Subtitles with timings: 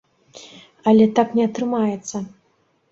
[0.93, 2.27] Але так не атрымаецца.